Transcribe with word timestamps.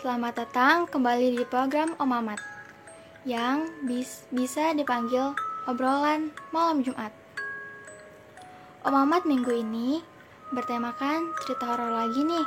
Selamat 0.00 0.32
datang 0.32 0.88
kembali 0.88 1.36
di 1.36 1.44
program 1.44 1.92
Om 2.00 2.24
Amat 2.24 2.40
yang 3.28 3.68
bis 3.84 4.24
bisa 4.32 4.72
dipanggil 4.72 5.36
obrolan 5.68 6.32
malam 6.56 6.80
Jumat. 6.80 7.12
Om 8.80 8.96
Amat 8.96 9.28
minggu 9.28 9.52
ini 9.52 10.00
bertemakan 10.56 11.36
cerita 11.44 11.68
horor 11.68 11.92
lagi 11.92 12.24
nih. 12.24 12.46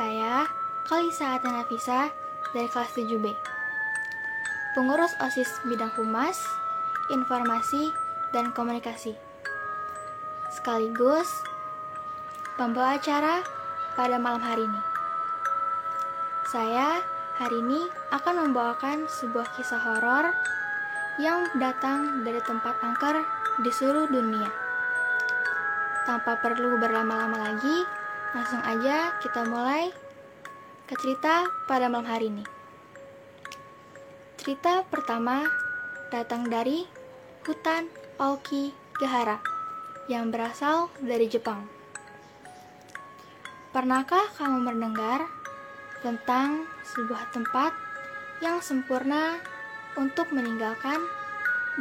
Saya 0.00 0.48
Kalisa 0.88 1.36
Atenafisa 1.36 2.08
dari 2.56 2.72
kelas 2.72 2.88
7B. 2.96 3.28
Pengurus 4.80 5.12
OSIS 5.20 5.60
bidang 5.68 5.92
humas, 6.00 6.40
informasi, 7.12 7.92
dan 8.32 8.56
komunikasi. 8.56 9.12
Sekaligus 10.56 11.28
pembawa 12.56 12.96
acara 12.96 13.44
pada 13.92 14.16
malam 14.16 14.40
hari 14.40 14.64
ini. 14.64 14.87
Saya 16.48 17.04
hari 17.36 17.60
ini 17.60 17.84
akan 18.08 18.48
membawakan 18.48 19.04
sebuah 19.04 19.52
kisah 19.52 19.84
horor 19.84 20.32
yang 21.20 21.44
datang 21.60 22.24
dari 22.24 22.40
tempat 22.40 22.72
angker 22.80 23.20
di 23.60 23.68
seluruh 23.68 24.08
dunia. 24.08 24.48
Tanpa 26.08 26.40
perlu 26.40 26.80
berlama-lama 26.80 27.52
lagi, 27.52 27.84
langsung 28.32 28.64
aja 28.64 29.12
kita 29.20 29.44
mulai 29.44 29.92
ke 30.88 30.96
cerita 30.96 31.52
pada 31.68 31.92
malam 31.92 32.08
hari 32.08 32.32
ini. 32.32 32.44
Cerita 34.40 34.88
pertama 34.88 35.44
datang 36.08 36.48
dari 36.48 36.88
hutan 37.44 37.92
Aoki 38.16 38.72
Gahara 38.96 39.36
yang 40.08 40.32
berasal 40.32 40.88
dari 40.96 41.28
Jepang. 41.28 41.68
Pernahkah 43.68 44.32
kamu 44.40 44.64
mendengar 44.64 45.28
tentang 46.02 46.66
sebuah 46.86 47.30
tempat 47.34 47.74
yang 48.38 48.62
sempurna 48.62 49.38
untuk 49.98 50.30
meninggalkan 50.30 51.02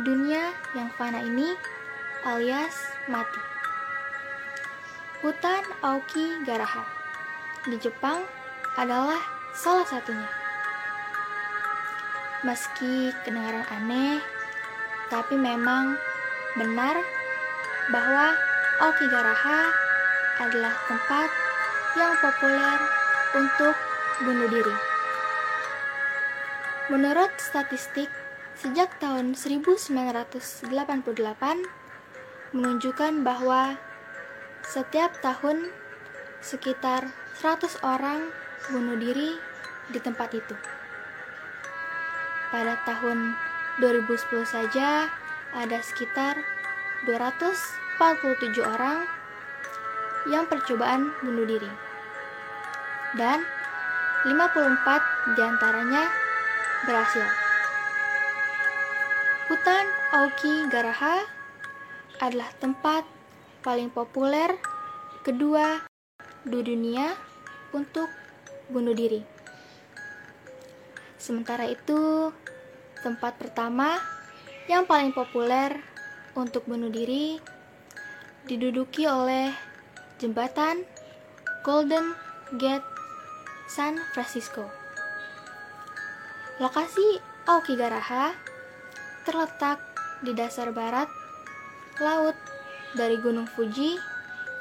dunia 0.01 0.53
yang 0.73 0.89
fana 0.97 1.21
ini 1.21 1.53
alias 2.25 2.73
mati. 3.09 3.41
Hutan 5.21 5.65
Aoki 5.81 6.45
Garaha 6.45 6.85
di 7.65 7.77
Jepang 7.81 8.21
adalah 8.77 9.21
salah 9.57 9.85
satunya. 9.85 10.29
Meski 12.45 13.09
kedengaran 13.25 13.65
aneh, 13.73 14.21
tapi 15.09 15.33
memang 15.33 15.97
benar 16.53 16.95
bahwa 17.89 18.37
Aokigaraha 18.77 19.73
adalah 20.37 20.73
tempat 20.85 21.29
yang 21.97 22.13
populer 22.21 22.77
untuk 23.33 23.73
bunuh 24.23 24.49
diri. 24.49 24.75
Menurut 26.87 27.29
statistik, 27.37 28.07
sejak 28.57 28.95
tahun 28.97 29.35
1988 29.35 30.63
menunjukkan 32.55 33.13
bahwa 33.21 33.75
setiap 34.63 35.13
tahun 35.21 35.69
sekitar 36.41 37.11
100 37.37 37.83
orang 37.85 38.31
bunuh 38.71 38.97
diri 38.97 39.35
di 39.91 39.99
tempat 40.01 40.33
itu. 40.33 40.55
Pada 42.49 42.79
tahun 42.87 43.35
2010 43.83 44.47
saja 44.47 45.11
ada 45.53 45.79
sekitar 45.83 46.39
247 47.05 48.63
orang 48.63 49.05
yang 50.27 50.47
percobaan 50.49 51.13
bunuh 51.21 51.45
diri. 51.45 51.69
Dan 53.15 53.45
54 54.28 55.39
di 55.39 55.42
antaranya 55.42 56.03
berhasil. 56.83 57.23
Hutan 59.47 59.88
Aoki 60.11 60.67
Garaha 60.67 61.23
adalah 62.20 62.52
tempat 62.60 63.08
paling 63.64 63.87
populer 63.87 64.52
kedua 65.23 65.80
di 66.43 66.60
dunia 66.60 67.16
untuk 67.71 68.11
bunuh 68.67 68.92
diri. 68.92 69.23
Sementara 71.16 71.64
itu, 71.71 72.27
tempat 72.99 73.39
pertama 73.39 73.95
yang 74.67 74.83
paling 74.83 75.16
populer 75.16 75.71
untuk 76.36 76.67
bunuh 76.67 76.92
diri 76.92 77.39
diduduki 78.43 79.08
oleh 79.08 79.55
jembatan 80.20 80.83
Golden 81.64 82.11
Gate 82.60 82.96
San 83.67 84.00
Francisco. 84.16 84.66
Lokasi 86.58 87.22
Aokigaraha 87.48 88.33
terletak 89.28 89.80
di 90.23 90.32
dasar 90.33 90.72
barat 90.72 91.08
laut 92.02 92.36
dari 92.95 93.20
Gunung 93.20 93.45
Fuji 93.45 94.00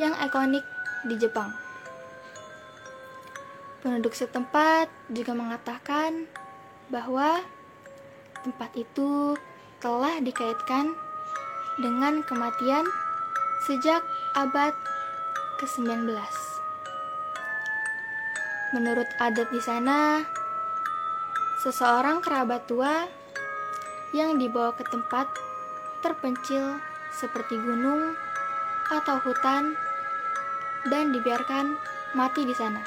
yang 0.02 0.12
ikonik 0.20 0.62
di 1.08 1.16
Jepang. 1.16 1.54
Penduduk 3.80 4.12
setempat 4.12 4.90
juga 5.08 5.32
mengatakan 5.32 6.26
bahwa 6.90 7.42
tempat 8.42 8.70
itu 8.74 9.38
telah 9.78 10.18
dikaitkan 10.22 10.94
dengan 11.78 12.26
kematian 12.26 12.86
sejak 13.66 14.02
abad 14.34 14.74
ke-19. 15.62 16.45
Menurut 18.76 19.08
adat 19.16 19.48
di 19.48 19.56
sana, 19.56 20.20
seseorang 21.64 22.20
kerabat 22.20 22.68
tua 22.68 23.08
yang 24.12 24.36
dibawa 24.36 24.76
ke 24.76 24.84
tempat 24.84 25.24
terpencil 26.04 26.76
seperti 27.08 27.56
gunung 27.56 28.12
atau 28.92 29.16
hutan 29.24 29.72
dan 30.92 31.08
dibiarkan 31.08 31.80
mati 32.12 32.44
di 32.44 32.52
sana. 32.52 32.84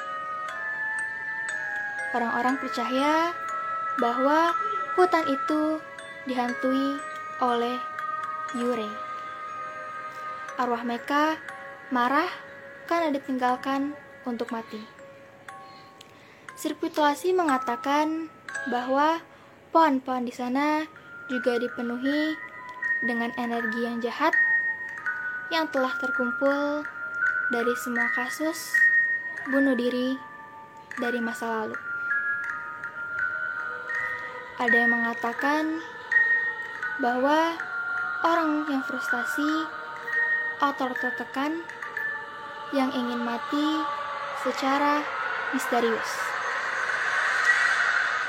Orang-orang 2.13 2.61
percaya 2.61 3.33
bahwa 3.97 4.53
hutan 4.93 5.25
itu 5.25 5.81
dihantui 6.29 7.01
oleh 7.41 7.81
Yure. 8.53 8.93
Arwah 10.61 10.85
mereka 10.85 11.41
marah 11.89 12.29
karena 12.85 13.09
ditinggalkan 13.17 13.97
untuk 14.29 14.53
mati. 14.53 14.98
Sirkulasi 16.59 17.31
mengatakan 17.31 18.27
bahwa 18.67 19.23
pohon-pohon 19.71 20.27
di 20.27 20.33
sana 20.35 20.83
juga 21.31 21.55
dipenuhi 21.55 22.35
dengan 23.07 23.31
energi 23.39 23.79
yang 23.79 24.03
jahat 24.03 24.35
yang 25.55 25.71
telah 25.71 25.95
terkumpul 26.03 26.83
dari 27.55 27.73
semua 27.79 28.11
kasus 28.11 28.75
bunuh 29.47 29.71
diri 29.71 30.19
dari 30.99 31.23
masa 31.23 31.47
lalu. 31.63 31.79
Ada 34.59 34.75
yang 34.83 34.91
mengatakan 34.91 35.79
bahwa 36.99 37.55
orang 38.27 38.67
yang 38.67 38.83
frustasi 38.83 39.63
atau 40.59 40.91
tertekan 40.91 41.63
yang 42.75 42.91
ingin 42.91 43.23
mati 43.23 43.79
secara 44.43 45.07
misterius 45.55 46.38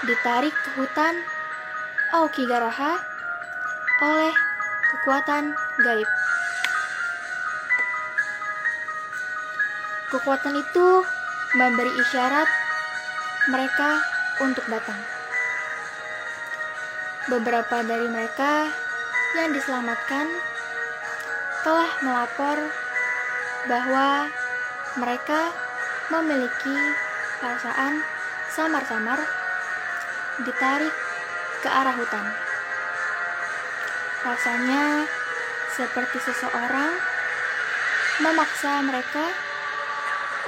ditarik 0.05 0.55
ke 0.55 0.71
hutan 0.81 1.15
Aokigaraha 2.11 2.99
oleh 4.01 4.35
kekuatan 4.91 5.55
gaib. 5.85 6.09
Kekuatan 10.11 10.59
itu 10.59 10.89
memberi 11.55 11.93
isyarat 12.03 12.49
mereka 13.47 14.03
untuk 14.43 14.67
datang. 14.67 14.99
Beberapa 17.31 17.87
dari 17.87 18.11
mereka 18.11 18.67
yang 19.39 19.55
diselamatkan 19.55 20.27
telah 21.63 21.91
melapor 22.03 22.59
bahwa 23.71 24.27
mereka 24.99 25.55
memiliki 26.11 26.75
perasaan 27.39 28.03
samar-samar 28.51 29.40
ditarik 30.45 30.95
ke 31.61 31.69
arah 31.69 31.95
hutan. 31.97 32.27
Rasanya 34.25 35.05
seperti 35.77 36.19
seseorang 36.21 36.93
memaksa 38.21 38.85
mereka 38.85 39.33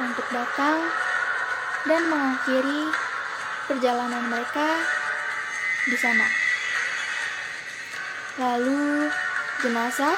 untuk 0.01 0.27
datang 0.33 0.89
dan 1.89 2.03
mengakhiri 2.09 2.93
perjalanan 3.69 4.29
mereka 4.29 4.69
di 5.89 5.97
sana. 5.97 6.29
Lalu 8.41 9.09
jenazah 9.61 10.17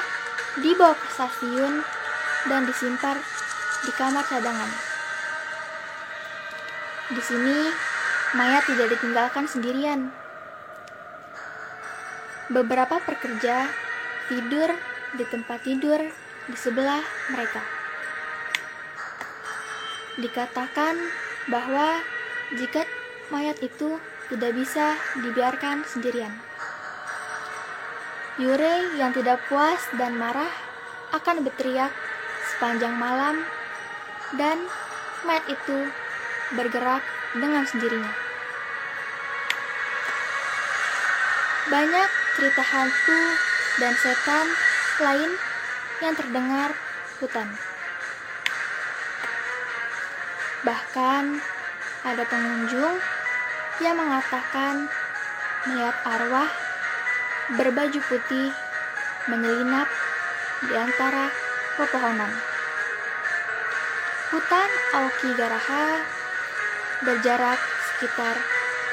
dibawa 0.59 0.95
ke 0.95 1.07
stasiun 1.15 1.83
dan 2.47 2.63
disimpan 2.63 3.19
di 3.83 3.91
kamar 3.95 4.23
cadangan. 4.23 4.95
di 7.05 7.21
sini 7.21 7.69
mayat 8.35 8.67
tidak 8.67 8.91
ditinggalkan 8.99 9.47
sendirian. 9.47 10.11
Beberapa 12.51 12.99
pekerja 12.99 13.71
tidur 14.27 14.69
di 15.15 15.23
tempat 15.23 15.63
tidur 15.63 16.03
di 16.51 16.57
sebelah 16.59 17.01
mereka. 17.31 17.63
Dikatakan 20.19 20.99
bahwa 21.47 22.03
jika 22.59 22.83
mayat 23.31 23.57
itu 23.63 23.97
tidak 24.27 24.51
bisa 24.51 24.99
dibiarkan 25.23 25.87
sendirian. 25.87 26.35
Yure 28.35 28.99
yang 28.99 29.15
tidak 29.15 29.39
puas 29.47 29.79
dan 29.95 30.19
marah 30.19 30.51
akan 31.15 31.47
berteriak 31.47 31.95
sepanjang 32.51 32.99
malam 32.99 33.47
dan 34.35 34.59
mayat 35.23 35.47
itu 35.47 35.87
bergerak 36.51 37.01
dengan 37.31 37.63
sendirinya. 37.63 38.24
Banyak 41.65 42.09
cerita 42.37 42.61
hantu 42.61 43.21
dan 43.81 43.93
setan 43.97 44.47
lain 45.01 45.31
yang 45.97 46.13
terdengar 46.13 46.69
hutan. 47.17 47.49
Bahkan 50.61 51.23
ada 52.05 52.23
pengunjung 52.29 53.01
yang 53.81 53.97
mengatakan 53.97 54.85
melihat 55.65 55.97
arwah 56.05 56.49
berbaju 57.57 57.99
putih 58.13 58.53
menyelinap 59.25 59.89
di 60.69 60.73
antara 60.77 61.33
pepohonan. 61.81 62.29
Hutan 64.29 64.69
Aokigaraha 64.93 65.85
berjarak 67.01 67.59
sekitar 67.89 68.35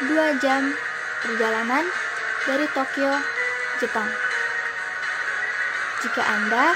2 0.09 0.41
jam 0.41 0.73
perjalanan 1.21 1.85
dari 2.43 2.67
Tokyo, 2.75 3.13
Jepang. 3.79 4.11
Jika 6.03 6.23
Anda 6.27 6.75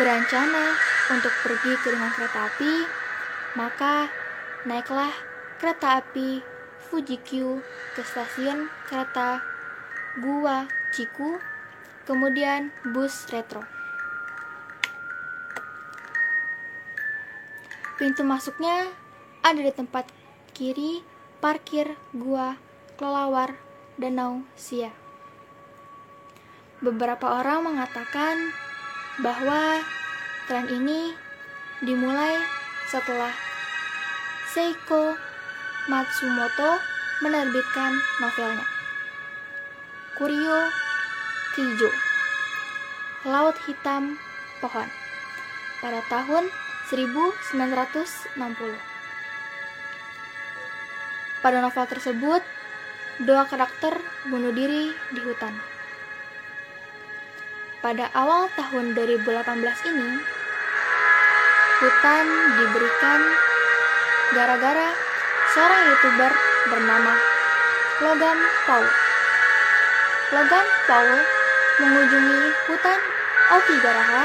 berencana 0.00 0.72
untuk 1.12 1.32
pergi 1.44 1.72
ke 1.84 1.92
dengan 1.92 2.08
kereta 2.16 2.48
api, 2.48 2.74
maka 3.60 4.08
naiklah 4.64 5.12
kereta 5.60 6.00
api 6.00 6.40
Fuji-Q 6.88 7.60
ke 7.92 8.00
stasiun 8.00 8.72
kereta 8.88 9.44
Gua 10.24 10.64
Chiku, 10.96 11.36
kemudian 12.08 12.72
bus 12.96 13.28
retro. 13.28 13.60
Pintu 18.00 18.24
masuknya 18.24 18.88
ada 19.44 19.60
di 19.60 19.72
tempat 19.72 20.08
kiri 20.56 21.04
parkir 21.44 22.00
Gua 22.16 22.56
Kelelawar 22.96 23.52
Danau 24.00 24.48
Sia. 24.56 25.01
Beberapa 26.82 27.38
orang 27.38 27.62
mengatakan 27.62 28.34
bahwa 29.22 29.78
tren 30.50 30.66
ini 30.66 31.14
dimulai 31.78 32.42
setelah 32.90 33.30
Seiko 34.50 35.14
Matsumoto 35.86 36.82
menerbitkan 37.22 37.94
novelnya. 38.18 38.66
Kurio 40.18 40.58
Kijo 41.54 41.90
Laut 43.30 43.54
Hitam 43.70 44.18
Pohon 44.58 44.90
pada 45.78 46.02
tahun 46.10 46.50
1960. 46.90 48.34
Pada 51.42 51.58
novel 51.58 51.86
tersebut, 51.86 52.42
dua 53.22 53.46
karakter 53.46 53.98
bunuh 54.30 54.50
diri 54.54 54.94
di 55.14 55.20
hutan. 55.22 55.71
Pada 57.82 58.06
awal 58.14 58.46
tahun 58.54 58.94
2018 58.94 59.26
ini, 59.90 60.10
hutan 61.82 62.26
diberikan 62.54 63.20
gara-gara 64.38 64.94
seorang 65.50 65.82
youtuber 65.90 66.30
bernama 66.70 67.14
Logan 68.06 68.38
Paul. 68.70 68.86
Logan 70.30 70.66
Paul 70.86 71.10
mengunjungi 71.82 72.40
hutan 72.70 73.00
Okigaraha 73.50 74.24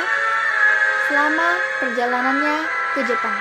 selama 1.09 1.50
perjalanannya 1.81 2.57
ke 2.94 3.01
Jepang 3.09 3.39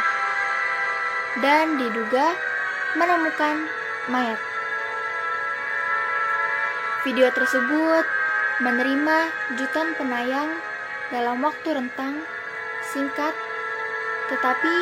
dan 1.45 1.77
diduga 1.77 2.33
menemukan 2.97 3.69
mayat. 4.09 4.41
Video 7.05 7.29
tersebut 7.37 8.25
menerima 8.56 9.17
jutaan 9.61 9.93
penayang 10.00 10.49
dalam 11.12 11.44
waktu 11.44 11.76
rentang 11.76 12.25
singkat, 12.88 13.37
tetapi 14.32 14.75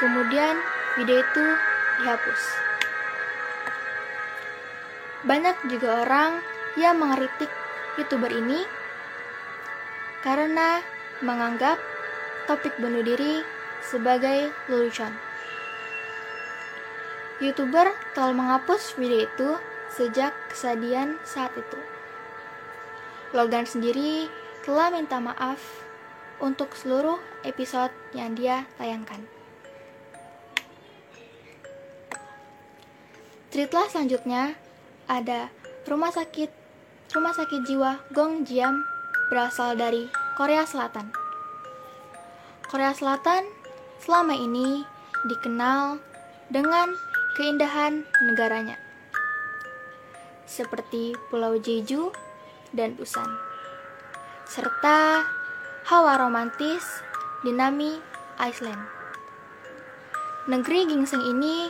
kemudian 0.00 0.56
video 0.96 1.20
itu 1.20 1.44
dihapus. 2.00 2.42
Banyak 5.28 5.56
juga 5.68 6.08
orang 6.08 6.40
yang 6.80 6.96
mengkritik 6.96 7.52
youtuber 8.00 8.32
ini 8.32 8.64
karena 10.24 10.80
menganggap 11.20 11.76
topik 12.48 12.72
bunuh 12.80 13.04
diri 13.04 13.44
sebagai 13.84 14.48
lelucon. 14.72 15.12
Youtuber 17.38 17.92
telah 18.16 18.34
menghapus 18.34 18.96
video 18.96 19.28
itu 19.28 19.50
sejak 19.92 20.34
kesadian 20.50 21.20
saat 21.22 21.52
itu. 21.54 21.97
Logan 23.36 23.68
sendiri 23.68 24.24
telah 24.64 24.88
minta 24.88 25.20
maaf 25.20 25.60
untuk 26.40 26.72
seluruh 26.72 27.20
episode 27.44 27.92
yang 28.16 28.32
dia 28.32 28.64
tayangkan. 28.80 29.20
Cerita 33.52 33.84
selanjutnya 33.92 34.56
ada 35.08 35.52
rumah 35.84 36.12
sakit 36.12 36.48
rumah 37.12 37.32
sakit 37.36 37.64
jiwa 37.68 38.00
Gong 38.12 38.48
Jiam 38.48 38.80
berasal 39.28 39.76
dari 39.76 40.08
Korea 40.36 40.64
Selatan. 40.64 41.12
Korea 42.68 42.92
Selatan 42.96 43.44
selama 44.00 44.36
ini 44.36 44.84
dikenal 45.28 46.00
dengan 46.48 46.92
keindahan 47.36 48.04
negaranya, 48.24 48.76
seperti 50.48 51.12
Pulau 51.28 51.56
Jeju 51.60 52.27
dan 52.72 52.96
Busan, 52.96 53.28
serta 54.44 55.24
hawa 55.88 56.20
romantis 56.20 56.84
di 57.44 57.52
Nami, 57.54 57.96
Iceland. 58.40 58.82
Negeri 60.48 60.88
gingseng 60.88 61.22
ini 61.22 61.68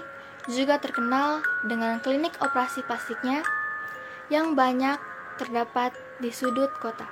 juga 0.48 0.80
terkenal 0.80 1.42
dengan 1.66 2.00
klinik 2.00 2.34
operasi 2.40 2.80
plastiknya 2.86 3.42
yang 4.32 4.56
banyak 4.56 4.96
terdapat 5.36 5.92
di 6.18 6.32
sudut 6.32 6.72
kota. 6.80 7.06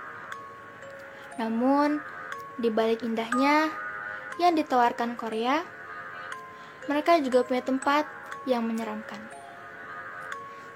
Namun, 1.36 2.00
di 2.56 2.72
balik 2.72 3.04
indahnya 3.04 3.68
yang 4.40 4.56
ditawarkan 4.56 5.14
Korea, 5.20 5.60
mereka 6.88 7.20
juga 7.20 7.44
punya 7.44 7.60
tempat 7.60 8.08
yang 8.48 8.64
menyeramkan. 8.64 9.20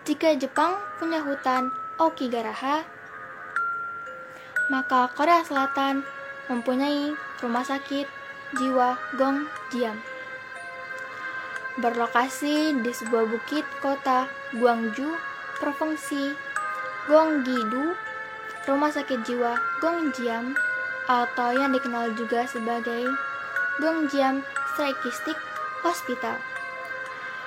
Jika 0.04 0.34
Jepang 0.36 0.74
punya 0.98 1.22
hutan 1.22 1.70
Okigaraha, 2.00 2.99
maka 4.70 5.10
Korea 5.12 5.42
Selatan 5.42 6.06
mempunyai 6.46 7.12
rumah 7.42 7.66
sakit 7.66 8.06
jiwa 8.54 8.94
Gong 9.18 9.50
Jiam. 9.74 9.98
Berlokasi 11.78 12.78
di 12.82 12.90
sebuah 12.94 13.26
bukit 13.30 13.66
kota 13.82 14.26
Gwangju, 14.54 15.14
Provinsi 15.58 16.34
Gyeonggi-do, 17.10 17.98
rumah 18.70 18.94
sakit 18.94 19.26
jiwa 19.26 19.58
Gongjiam 19.82 20.54
atau 21.10 21.50
yang 21.50 21.74
dikenal 21.74 22.14
juga 22.14 22.46
sebagai 22.46 23.02
Gongjiam 23.82 24.46
Psychiatric 24.76 25.38
Hospital 25.82 26.38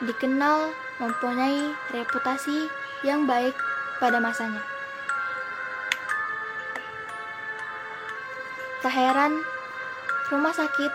dikenal 0.03 0.75
mempunyai 0.99 1.71
reputasi 1.95 2.67
yang 3.07 3.23
baik 3.23 3.55
pada 4.03 4.19
masanya. 4.19 4.72
Tak 8.83 8.91
heran, 8.91 9.39
rumah 10.27 10.51
sakit 10.51 10.91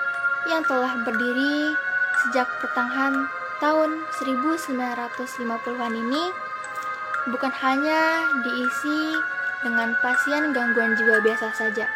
yang 0.53 0.61
telah 0.69 0.93
berdiri 1.09 1.73
sejak 2.21 2.45
pertengahan 2.61 3.25
tahun 3.65 4.05
1950-an 4.13 5.95
ini 5.97 6.25
bukan 7.33 7.49
hanya 7.49 8.29
diisi 8.45 9.17
dengan 9.65 9.97
pasien 10.05 10.53
gangguan 10.53 11.01
jiwa 11.01 11.25
biasa 11.25 11.49
saja, 11.57 11.89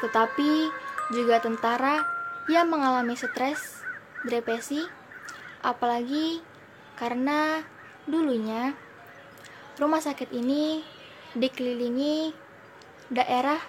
tetapi 0.00 0.72
juga 1.12 1.44
tentara 1.44 2.02
yang 2.48 2.72
mengalami 2.72 3.12
stres, 3.12 3.84
depresi, 4.24 4.88
apalagi 5.60 6.40
karena 6.96 7.60
dulunya 8.08 8.72
rumah 9.76 10.00
sakit 10.00 10.32
ini 10.32 10.80
dikelilingi 11.36 12.32
daerah 13.12 13.60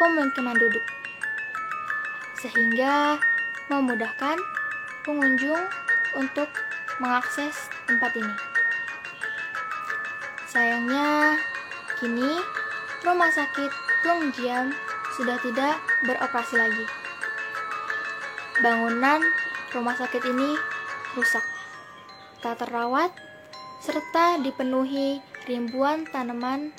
pemukiman 0.00 0.56
duduk 0.56 0.84
sehingga 2.42 3.22
memudahkan 3.70 4.34
pengunjung 5.06 5.62
untuk 6.18 6.50
mengakses 6.98 7.70
tempat 7.86 8.12
ini. 8.18 8.34
Sayangnya, 10.50 11.38
kini 12.02 12.42
rumah 13.06 13.30
sakit 13.30 13.70
Gongjiam 14.02 14.74
sudah 15.14 15.38
tidak 15.40 15.78
beroperasi 16.04 16.58
lagi. 16.58 16.86
Bangunan 18.60 19.22
rumah 19.72 19.96
sakit 19.96 20.22
ini 20.26 20.50
rusak, 21.16 21.46
tak 22.44 22.60
terawat, 22.60 23.14
serta 23.80 24.42
dipenuhi 24.42 25.22
ribuan 25.48 26.04
tanaman 26.10 26.74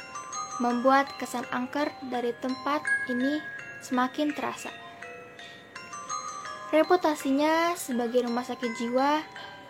membuat 0.61 1.09
kesan 1.17 1.43
angker 1.49 1.89
dari 2.07 2.31
tempat 2.37 2.85
ini 3.11 3.41
semakin 3.83 4.31
terasa. 4.31 4.71
Reputasinya 6.73 7.77
sebagai 7.77 8.25
rumah 8.25 8.41
sakit 8.41 8.71
jiwa 8.79 9.21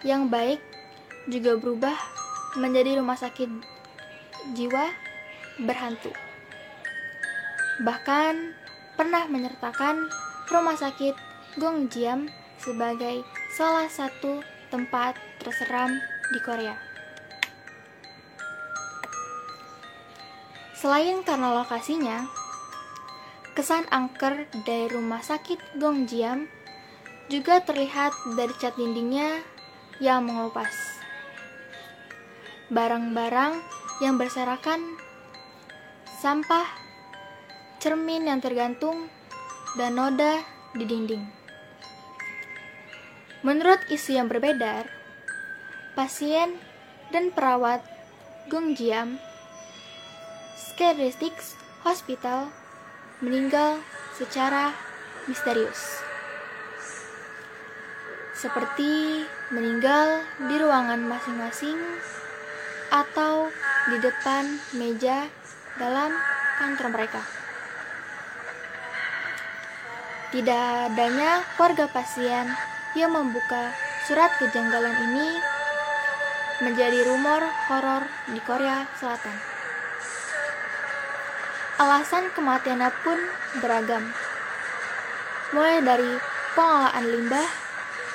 yang 0.07 0.31
baik 0.31 0.63
juga 1.27 1.55
berubah 1.59 1.95
menjadi 2.59 2.99
rumah 2.99 3.19
sakit 3.19 3.49
jiwa 4.55 4.91
berhantu. 5.63 6.11
Bahkan 7.83 8.33
pernah 8.95 9.25
menyertakan 9.27 10.07
rumah 10.47 10.77
sakit 10.77 11.15
Gongjiam 11.57 12.29
sebagai 12.57 13.21
salah 13.53 13.89
satu 13.89 14.41
tempat 14.73 15.17
terseram 15.41 15.93
di 16.33 16.39
Korea. 16.41 16.73
Selain 20.73 21.23
karena 21.23 21.63
lokasinya, 21.63 22.27
kesan 23.53 23.85
angker 23.93 24.49
dari 24.65 24.89
rumah 24.89 25.21
sakit 25.21 25.77
Gongjiam 25.77 26.49
juga 27.29 27.61
terlihat 27.61 28.13
dari 28.33 28.53
cat 28.57 28.73
dindingnya 28.73 29.45
yang 30.01 30.25
mengelupas. 30.25 30.73
Barang-barang 32.73 33.61
yang 34.01 34.17
berserakan, 34.17 34.97
sampah, 36.17 36.65
cermin 37.77 38.25
yang 38.25 38.41
tergantung, 38.41 39.05
dan 39.77 39.97
noda 39.97 40.41
di 40.73 40.89
dinding. 40.89 41.23
Menurut 43.45 43.85
isu 43.93 44.17
yang 44.17 44.31
berbeda, 44.31 44.87
pasien 45.93 46.57
dan 47.13 47.29
perawat 47.29 47.85
Gongjiam 48.49 49.21
Skeristics 50.57 51.53
Hospital 51.85 52.62
meninggal 53.23 53.79
secara 54.19 54.75
misterius 55.31 56.03
seperti 58.43 59.23
meninggal 59.55 60.19
di 60.35 60.59
ruangan 60.59 60.99
masing-masing 61.07 61.79
atau 62.91 63.47
di 63.87 63.97
depan 64.03 64.59
meja 64.75 65.31
dalam 65.79 66.11
kantor 66.59 66.91
mereka. 66.91 67.23
Tidak 70.35 70.91
adanya 70.91 71.45
keluarga 71.55 71.87
pasien 71.87 72.51
yang 72.99 73.15
membuka 73.15 73.71
surat 74.03 74.35
kejanggalan 74.35 74.91
ini 74.91 75.39
menjadi 76.67 76.99
rumor 77.07 77.47
horor 77.71 78.03
di 78.27 78.43
Korea 78.43 78.83
Selatan. 78.99 79.52
Alasan 81.81 82.29
kematiannya 82.37 82.89
pun 83.01 83.17
beragam, 83.57 84.05
mulai 85.57 85.81
dari 85.81 86.11
pengolahan 86.53 87.01
limbah 87.01 87.49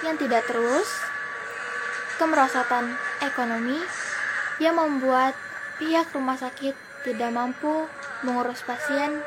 yang 0.07 0.15
tidak 0.15 0.47
terus, 0.47 0.87
kemerosotan 2.23 2.95
ekonomi 3.19 3.83
yang 4.63 4.79
membuat 4.79 5.35
pihak 5.83 6.07
rumah 6.15 6.39
sakit 6.39 6.75
tidak 7.03 7.31
mampu 7.35 7.87
mengurus 8.23 8.63
pasien 8.63 9.23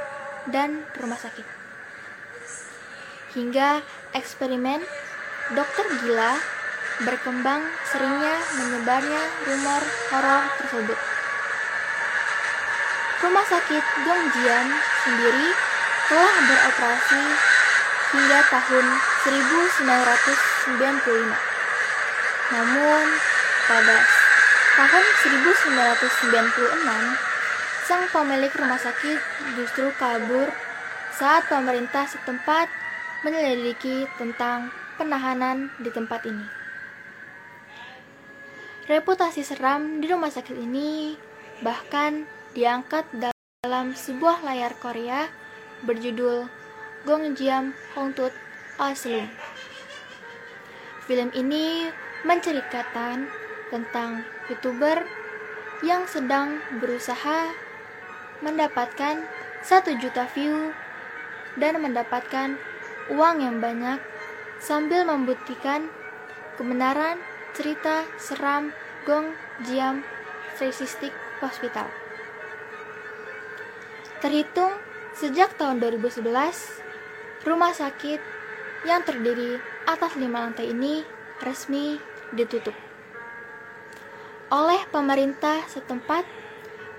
dan 0.48 0.84
rumah 0.96 1.20
sakit. 1.20 1.48
Hingga 3.36 3.84
eksperimen 4.16 4.80
dokter 5.56 5.86
gila 6.04 6.40
berkembang 7.04 7.64
seringnya 7.88 8.36
menyebarnya 8.60 9.24
rumor 9.48 9.82
horor 10.12 10.44
tersebut. 10.60 11.11
Rumah 13.22 13.46
sakit 13.46 13.86
Gongjian 14.02 14.68
sendiri 15.06 15.54
telah 16.10 16.36
beroperasi 16.50 17.24
hingga 18.18 18.40
tahun 18.50 18.86
1995. 19.30 21.30
Namun, 22.52 23.06
pada 23.70 23.98
tahun 24.74 25.06
1996, 25.22 27.86
sang 27.86 28.10
pemilik 28.10 28.50
rumah 28.58 28.82
sakit 28.82 29.22
justru 29.54 29.94
kabur 30.02 30.50
saat 31.14 31.46
pemerintah 31.46 32.10
setempat 32.10 32.74
menyelidiki 33.22 34.10
tentang 34.18 34.74
penahanan 34.98 35.70
di 35.78 35.94
tempat 35.94 36.26
ini. 36.26 36.50
Reputasi 38.90 39.46
seram 39.46 40.02
di 40.02 40.10
rumah 40.10 40.34
sakit 40.34 40.58
ini 40.58 41.14
bahkan 41.62 42.41
diangkat 42.52 43.08
dalam 43.64 43.96
sebuah 43.96 44.44
layar 44.44 44.76
Korea 44.80 45.32
berjudul 45.88 46.52
Gongjiam 47.08 47.72
Hongtut 47.96 48.36
Asli. 48.76 49.24
Film 51.08 51.32
ini 51.32 51.88
menceritakan 52.28 53.26
tentang 53.72 54.28
youtuber 54.52 55.08
yang 55.82 56.06
sedang 56.06 56.62
berusaha 56.78 57.50
mendapatkan 58.44 59.26
satu 59.64 59.96
juta 59.98 60.28
view 60.36 60.76
dan 61.58 61.80
mendapatkan 61.82 62.60
uang 63.10 63.38
yang 63.42 63.58
banyak 63.64 63.98
sambil 64.62 65.08
membuktikan 65.08 65.90
kebenaran 66.60 67.18
cerita 67.58 68.06
seram 68.22 68.70
Gong 69.08 69.34
Jiam 69.66 70.06
Statistik 70.54 71.12
Hospital. 71.42 72.01
Terhitung 74.22 74.70
sejak 75.18 75.58
tahun 75.58 75.82
2011, 75.82 76.22
rumah 77.42 77.74
sakit 77.74 78.22
yang 78.86 79.02
terdiri 79.02 79.58
atas 79.90 80.14
lima 80.14 80.46
lantai 80.46 80.70
ini 80.70 81.02
resmi 81.42 81.98
ditutup 82.34 82.78
oleh 84.52 84.84
pemerintah 84.92 85.64
setempat 85.72 86.28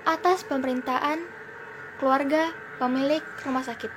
atas 0.08 0.40
pemerintahan 0.48 1.20
keluarga 2.00 2.48
pemilik 2.80 3.20
rumah 3.44 3.60
sakit. 3.60 3.92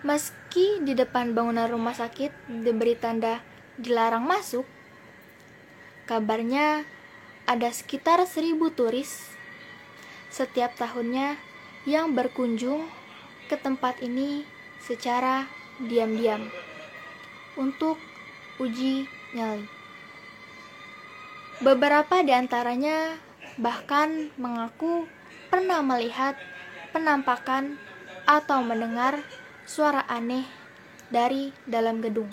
Meski 0.00 0.80
di 0.80 0.96
depan 0.96 1.36
bangunan 1.36 1.68
rumah 1.68 1.92
sakit 1.92 2.32
diberi 2.64 2.96
tanda 2.96 3.44
dilarang 3.76 4.24
masuk, 4.24 4.64
kabarnya 6.08 6.88
ada 7.44 7.68
sekitar 7.68 8.24
seribu 8.24 8.72
turis 8.72 9.33
setiap 10.34 10.74
tahunnya 10.74 11.38
yang 11.86 12.10
berkunjung 12.10 12.90
ke 13.46 13.54
tempat 13.54 14.02
ini 14.02 14.42
secara 14.82 15.46
diam-diam 15.78 16.50
untuk 17.54 17.94
uji 18.58 19.06
nyali. 19.30 19.70
Beberapa 21.62 22.26
di 22.26 22.34
antaranya 22.34 23.14
bahkan 23.62 24.34
mengaku 24.34 25.06
pernah 25.54 25.86
melihat 25.86 26.34
penampakan 26.90 27.78
atau 28.26 28.58
mendengar 28.66 29.22
suara 29.62 30.02
aneh 30.10 30.42
dari 31.14 31.54
dalam 31.62 32.02
gedung. 32.02 32.26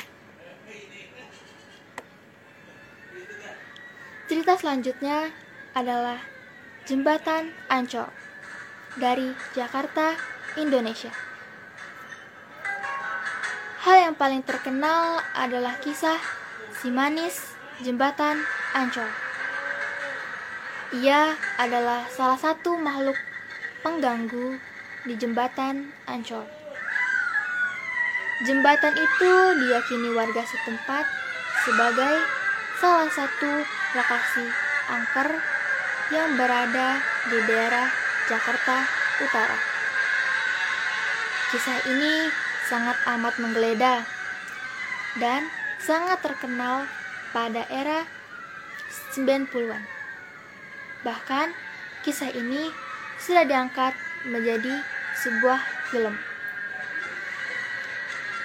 Cerita 4.25 4.57
selanjutnya 4.57 5.29
adalah 5.77 6.17
Jembatan 6.81 7.53
Ancol 7.69 8.09
dari 8.97 9.29
Jakarta, 9.53 10.17
Indonesia. 10.57 11.13
Hal 13.85 14.09
yang 14.09 14.15
paling 14.17 14.41
terkenal 14.41 15.21
adalah 15.37 15.77
kisah 15.77 16.17
si 16.73 16.89
manis 16.89 17.53
jembatan 17.85 18.41
Ancol. 18.73 19.05
Ia 21.05 21.37
adalah 21.61 22.09
salah 22.09 22.41
satu 22.41 22.73
makhluk 22.81 23.17
pengganggu 23.85 24.57
di 25.05 25.13
jembatan 25.21 25.93
Ancol. 26.09 26.49
Jembatan 28.41 28.97
itu 28.97 29.33
diyakini 29.61 30.17
warga 30.17 30.41
setempat 30.41 31.05
sebagai 31.61 32.25
salah 32.81 33.05
satu 33.13 33.61
lokasi 33.93 34.49
angker 34.89 35.50
yang 36.11 36.35
berada 36.35 36.99
di 37.31 37.39
daerah 37.47 37.87
Jakarta 38.27 38.83
Utara. 39.23 39.57
Kisah 41.55 41.79
ini 41.87 42.27
sangat 42.67 42.99
amat 43.15 43.39
menggeledah 43.39 44.03
dan 45.19 45.47
sangat 45.79 46.19
terkenal 46.19 46.83
pada 47.31 47.63
era 47.71 48.03
90-an. 49.15 49.83
Bahkan 51.07 51.47
kisah 52.03 52.31
ini 52.35 52.71
sudah 53.19 53.47
diangkat 53.47 53.95
menjadi 54.27 54.83
sebuah 55.15 55.59
film. 55.91 56.15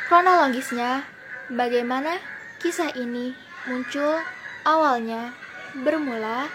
Kronologisnya, 0.06 1.02
bagaimana 1.50 2.22
kisah 2.62 2.94
ini 2.94 3.34
muncul 3.66 4.22
awalnya 4.62 5.34
bermula 5.82 6.46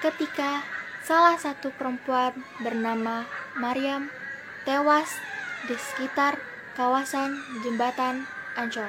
ketika 0.00 0.64
salah 1.04 1.36
satu 1.36 1.68
perempuan 1.76 2.32
bernama 2.64 3.28
Maryam 3.60 4.08
tewas 4.64 5.12
di 5.68 5.76
sekitar 5.76 6.40
kawasan 6.74 7.36
jembatan 7.60 8.24
Ancol. 8.56 8.88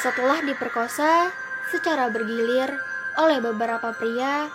Setelah 0.00 0.40
diperkosa 0.42 1.30
secara 1.70 2.08
bergilir 2.08 2.72
oleh 3.20 3.38
beberapa 3.38 3.92
pria, 3.94 4.48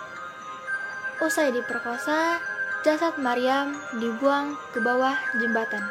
usai 1.22 1.54
diperkosa, 1.54 2.42
jasad 2.82 3.14
Maryam 3.16 3.78
dibuang 3.96 4.58
ke 4.74 4.82
bawah 4.82 5.14
jembatan. 5.38 5.86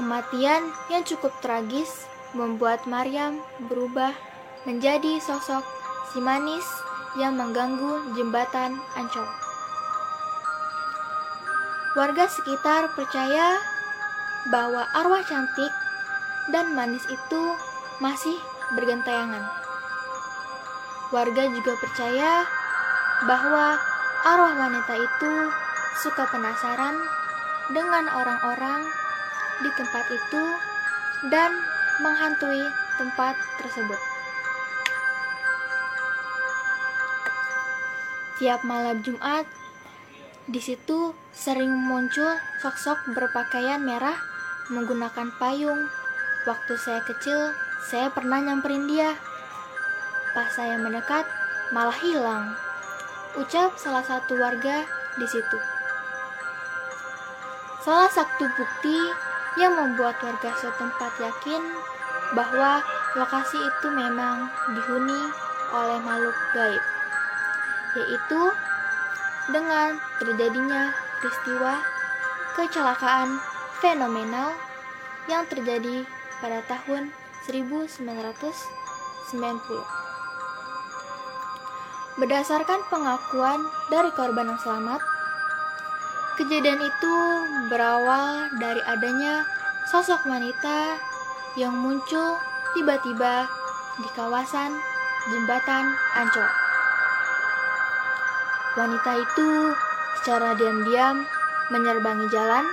Kematian 0.00 0.72
yang 0.92 1.04
cukup 1.04 1.32
tragis 1.40 2.08
membuat 2.36 2.84
Maryam 2.84 3.40
berubah 3.68 4.12
menjadi 4.68 5.20
sosok 5.22 5.75
si 6.12 6.18
manis 6.22 6.66
yang 7.16 7.34
mengganggu 7.34 8.12
jembatan 8.12 8.76
Ancol. 8.94 9.26
Warga 11.96 12.28
sekitar 12.28 12.92
percaya 12.92 13.56
bahwa 14.52 14.84
arwah 14.92 15.24
cantik 15.24 15.72
dan 16.52 16.76
manis 16.76 17.02
itu 17.08 17.42
masih 18.04 18.36
bergentayangan. 18.76 19.42
Warga 21.08 21.44
juga 21.48 21.72
percaya 21.80 22.44
bahwa 23.24 23.80
arwah 24.28 24.54
wanita 24.60 24.94
itu 24.98 25.32
suka 26.04 26.28
penasaran 26.28 27.00
dengan 27.72 28.04
orang-orang 28.12 28.84
di 29.64 29.70
tempat 29.72 30.04
itu 30.12 30.44
dan 31.32 31.56
menghantui 32.04 32.68
tempat 33.00 33.34
tersebut. 33.56 34.00
Tiap 38.36 38.64
malam 38.68 39.00
Jumat, 39.00 39.48
di 40.44 40.60
situ 40.60 41.16
sering 41.32 41.72
muncul 41.72 42.36
sosok 42.60 43.16
berpakaian 43.16 43.80
merah 43.80 44.16
menggunakan 44.68 45.32
payung 45.40 45.88
Waktu 46.46 46.78
saya 46.78 47.02
kecil, 47.02 47.58
saya 47.90 48.06
pernah 48.06 48.38
nyamperin 48.38 48.86
dia. 48.86 49.18
Pas 50.30 50.46
saya 50.54 50.78
mendekat, 50.78 51.26
malah 51.74 51.98
hilang. 51.98 52.54
Ucap 53.34 53.74
salah 53.74 54.06
satu 54.06 54.38
warga 54.38 54.86
di 55.18 55.26
situ. 55.26 55.58
Salah 57.82 58.06
satu 58.14 58.46
bukti 58.54 58.94
yang 59.58 59.74
membuat 59.74 60.22
warga 60.22 60.54
setempat 60.54 61.18
yakin 61.18 61.62
bahwa 62.38 62.78
lokasi 63.18 63.58
itu 63.58 63.88
memang 63.90 64.46
dihuni 64.70 65.22
oleh 65.74 65.98
makhluk 65.98 66.38
gaib, 66.54 66.82
yaitu 67.96 68.42
dengan 69.50 69.96
terjadinya 70.20 70.92
peristiwa 71.18 71.80
kecelakaan 72.56 73.40
fenomenal 73.80 74.52
yang 75.26 75.44
terjadi 75.48 76.06
pada 76.40 76.60
tahun 76.68 77.10
1990. 77.48 79.32
Berdasarkan 82.16 82.80
pengakuan 82.88 83.60
dari 83.92 84.08
korban 84.16 84.48
yang 84.48 84.60
selamat, 84.64 85.04
kejadian 86.40 86.80
itu 86.80 87.14
berawal 87.68 88.48
dari 88.56 88.80
adanya 88.88 89.44
sosok 89.92 90.24
wanita 90.24 90.96
yang 91.60 91.76
muncul 91.76 92.40
tiba-tiba 92.72 93.44
di 94.00 94.08
kawasan 94.16 94.72
jembatan 95.28 95.92
Ancol. 96.16 96.65
Wanita 98.76 99.12
itu 99.16 99.72
secara 100.20 100.52
diam-diam 100.52 101.24
menyerbangi 101.72 102.28
jalan 102.28 102.68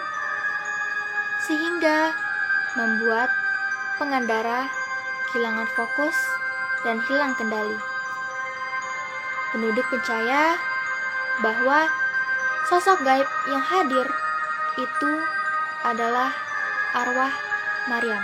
sehingga 1.48 2.12
membuat 2.76 3.32
pengendara 3.96 4.68
kehilangan 5.32 5.70
fokus 5.72 6.16
dan 6.84 7.00
hilang 7.08 7.32
kendali. 7.40 7.80
Penduduk 9.56 9.88
percaya 9.88 10.60
bahwa 11.40 11.88
sosok 12.68 13.00
gaib 13.08 13.30
yang 13.48 13.64
hadir 13.64 14.08
itu 14.76 15.12
adalah 15.88 16.36
arwah 16.92 17.32
Maryam. 17.88 18.24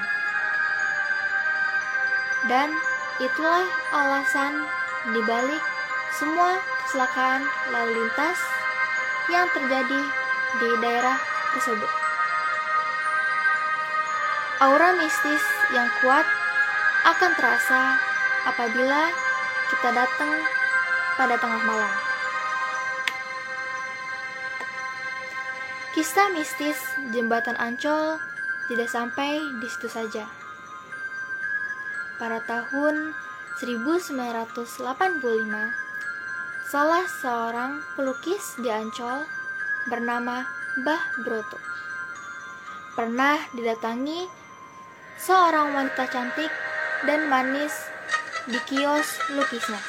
Dan 2.47 2.75
itulah 3.23 3.63
alasan 3.95 4.67
dibalik 5.11 5.63
semua 6.15 6.59
kecelakaan 6.89 7.45
lalu 7.69 8.01
lintas 8.01 8.41
yang 9.29 9.45
terjadi 9.53 10.01
di 10.57 10.69
daerah 10.81 11.21
tersebut. 11.53 11.91
Aura 14.57 14.97
mistis 14.97 15.45
yang 15.69 15.85
kuat 16.01 16.25
akan 17.05 17.31
terasa 17.37 17.93
apabila 18.49 19.13
kita 19.69 19.89
datang 19.93 20.33
pada 21.13 21.37
tengah 21.37 21.61
malam. 21.61 21.93
Kisah 25.93 26.33
mistis 26.33 26.81
jembatan 27.13 27.53
Ancol 27.61 28.17
tidak 28.65 28.89
sampai 28.89 29.37
di 29.61 29.67
situ 29.69 29.93
saja. 29.93 30.25
Pada 32.17 32.41
tahun 32.49 33.13
1985, 33.61 35.88
salah 36.69 37.01
seorang 37.09 37.81
pelukis 37.97 38.61
di 38.61 38.69
Ancol 38.69 39.25
bernama 39.89 40.45
Bah 40.85 41.01
Broto 41.25 41.57
pernah 42.93 43.41
didatangi 43.57 44.29
seorang 45.17 45.73
wanita 45.73 46.05
cantik 46.13 46.53
dan 47.09 47.25
manis 47.25 47.73
di 48.45 48.61
kios 48.69 49.17
lukisnya. 49.33 49.81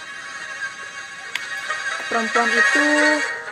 Perempuan 2.08 2.48
itu 2.48 2.88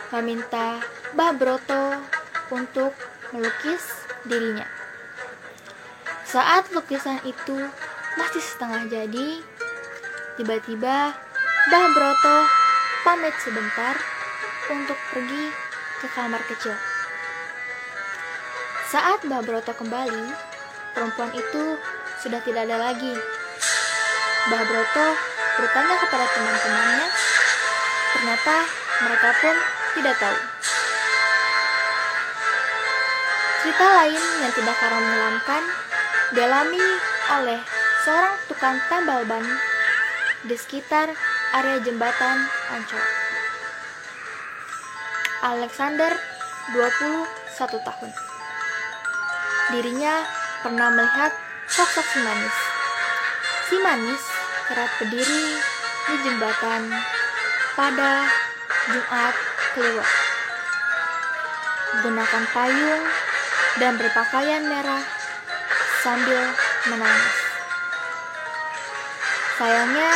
meminta 0.09 0.81
Mbah 1.13 1.33
Broto 1.37 2.01
untuk 2.49 2.97
melukis 3.29 4.09
dirinya. 4.25 4.65
Saat 6.25 6.73
lukisan 6.73 7.21
itu 7.29 7.61
masih 8.17 8.41
setengah 8.41 8.89
jadi, 8.89 9.37
tiba-tiba 10.41 11.13
Mbah 11.69 11.87
Broto 11.93 12.58
pamit 13.03 13.35
sebentar 13.39 13.95
untuk 14.69 14.97
pergi 15.11 15.45
ke 15.99 16.07
kamar 16.15 16.41
kecil. 16.47 16.75
Saat 18.89 19.21
Mbah 19.25 19.45
Broto 19.45 19.71
kembali, 19.75 20.33
perempuan 20.97 21.31
itu 21.35 21.77
sudah 22.19 22.41
tidak 22.41 22.65
ada 22.67 22.89
lagi. 22.89 23.13
Mbah 24.49 24.63
Broto 24.65 25.07
bertanya 25.59 25.95
kepada 26.01 26.25
teman-temannya, 26.33 27.07
ternyata 28.15 28.55
mereka 29.05 29.29
pun 29.39 29.55
tidak 29.99 30.15
tahu. 30.17 30.39
Cerita 33.59 33.85
lain 33.85 34.23
yang 34.41 34.53
tidak 34.55 34.75
karam 34.79 35.03
menyelamkan 35.03 35.63
dialami 36.33 36.85
oleh 37.29 37.59
seorang 38.07 38.35
tukang 38.47 38.79
tambal 38.87 39.21
ban 39.27 39.43
di 40.47 40.55
sekitar 40.55 41.11
area 41.49 41.81
jembatan 41.81 42.45
Ancol. 42.69 43.05
Alexander, 45.39 46.11
21 46.75 47.87
tahun. 47.87 48.11
Dirinya 49.73 50.13
pernah 50.61 50.89
melihat 50.93 51.31
sosok 51.65 52.05
si 52.05 52.19
manis. 52.21 52.57
Si 53.69 53.75
manis 53.81 54.23
kerap 54.69 54.91
berdiri 55.01 55.45
di 56.09 56.15
jembatan 56.25 56.91
pada 57.73 58.29
Jumat 58.89 59.35
Kliwon. 59.73 60.09
Gunakan 62.05 62.43
payung 62.53 63.03
dan 63.81 63.93
berpakaian 63.97 64.63
merah 64.69 65.01
sambil 66.05 66.53
menangis. 66.89 67.37
Sayangnya, 69.57 70.11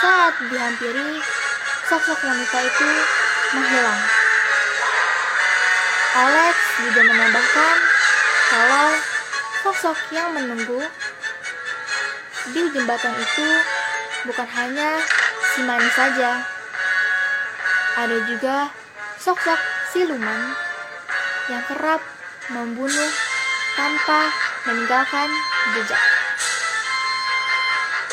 saat 0.00 0.34
dihampiri, 0.48 1.20
sosok 1.84 2.18
wanita 2.24 2.58
itu 2.64 2.88
menghilang. 3.52 4.02
Alex 6.10 6.56
juga 6.80 7.00
menambahkan 7.04 7.76
kalau 8.50 8.88
sosok 9.60 9.98
yang 10.10 10.32
menunggu 10.32 10.80
di 12.50 12.62
jembatan 12.72 13.14
itu 13.20 13.48
bukan 14.24 14.48
hanya 14.56 15.04
si 15.52 15.60
manis 15.68 15.92
saja. 15.92 16.42
Ada 18.00 18.16
juga 18.24 18.72
sosok 19.20 19.60
siluman 19.92 20.56
yang 21.52 21.62
kerap 21.68 22.00
membunuh 22.48 23.12
tanpa 23.76 24.32
meninggalkan 24.64 25.28
jejak. 25.76 26.09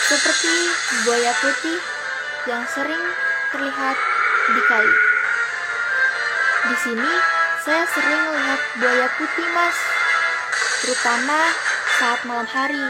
Seperti 0.07 0.55
buaya 1.03 1.35
putih 1.43 1.79
yang 2.47 2.63
sering 2.71 3.03
terlihat 3.51 3.97
di 4.47 4.61
kali. 4.71 4.95
Di 6.71 6.75
sini 6.79 7.13
saya 7.67 7.83
sering 7.91 8.23
lihat 8.31 8.61
buaya 8.79 9.07
putih, 9.19 9.47
Mas, 9.51 9.77
terutama 10.83 11.39
saat 11.99 12.19
malam 12.23 12.47
hari. 12.47 12.87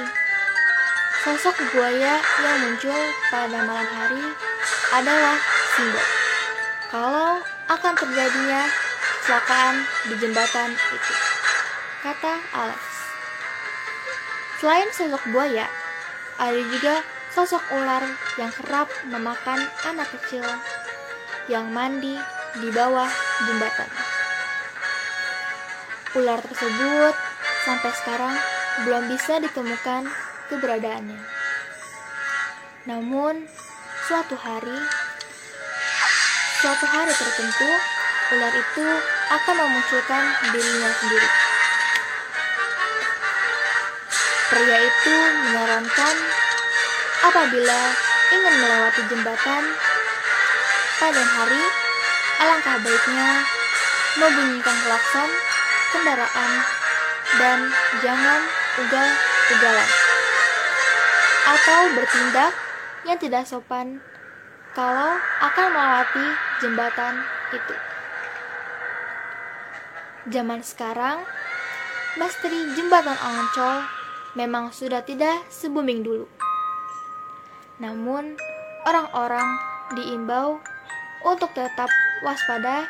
Sosok 1.25 1.57
buaya 1.73 2.21
yang 2.21 2.57
muncul 2.63 3.01
pada 3.33 3.59
malam 3.65 3.89
hari 3.89 4.23
adalah 4.93 5.35
simbol 5.75 6.05
kalau 6.87 7.43
akan 7.67 7.93
terjadinya 7.99 8.63
kecelakaan 9.19 9.75
di 10.07 10.15
jembatan 10.23 10.71
itu, 10.71 11.13
kata 11.99 12.39
Alex. 12.55 12.79
Selain 14.63 14.87
sosok 14.95 15.19
buaya, 15.35 15.67
ada 16.37 16.61
juga 16.69 17.01
sosok 17.33 17.61
ular 17.73 18.05
yang 18.37 18.53
kerap 18.53 18.89
memakan 19.09 19.61
anak 19.85 20.09
kecil 20.17 20.45
yang 21.49 21.69
mandi 21.73 22.17
di 22.61 22.69
bawah 22.73 23.09
jembatan. 23.45 23.89
Ular 26.17 26.39
tersebut 26.41 27.13
sampai 27.65 27.91
sekarang 28.01 28.35
belum 28.85 29.03
bisa 29.11 29.41
ditemukan 29.41 30.09
keberadaannya. 30.49 31.21
Namun, 32.87 33.43
suatu 34.07 34.39
hari, 34.39 34.79
suatu 36.63 36.85
hari 36.87 37.11
tertentu, 37.11 37.69
ular 38.31 38.53
itu 38.55 38.87
akan 39.27 39.55
memunculkan 39.59 40.23
dirinya 40.55 40.89
sendiri. 40.95 41.29
Pria 44.47 44.79
itu 44.79 45.15
menyarankan 45.43 46.15
apabila 47.19 47.81
ingin 48.31 48.55
melewati 48.63 49.01
jembatan 49.11 49.63
pada 51.03 51.23
hari, 51.23 51.63
alangkah 52.39 52.79
baiknya 52.79 53.29
membunyikan 54.15 54.77
klakson 54.87 55.29
kendaraan 55.91 56.51
dan 57.35 57.59
jangan 57.99 58.41
ugal-ugalan 58.79 59.89
atau 61.47 61.81
bertindak 61.95 62.53
yang 63.03 63.19
tidak 63.19 63.43
sopan 63.43 63.99
kalau 64.71 65.19
akan 65.43 65.67
melewati 65.75 66.27
jembatan 66.63 67.19
itu. 67.51 67.75
Zaman 70.27 70.59
sekarang, 70.63 71.23
misteri 72.15 72.75
jembatan 72.75 73.15
Ancol 73.15 73.96
memang 74.37 74.69
sudah 74.69 75.01
tidak 75.01 75.41
se-booming 75.49 76.05
dulu. 76.05 76.29
Namun, 77.81 78.37
orang-orang 78.85 79.57
diimbau 79.97 80.61
untuk 81.25 81.49
tetap 81.57 81.89
waspada 82.21 82.85